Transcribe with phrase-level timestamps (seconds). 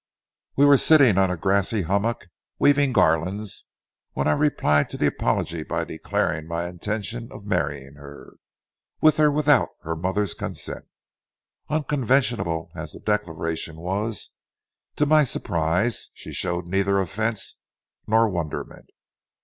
[0.55, 2.25] We were sitting on a grassy hummock,
[2.57, 3.67] weaving garlands,
[4.13, 8.33] when I replied to the apology by declaring my intention of marrying her,
[8.99, 10.85] with or without her mother's consent.
[11.69, 14.31] Unconventional as the declaration was,
[14.95, 17.57] to my surprise she showed neither offense
[18.07, 18.89] nor wonderment.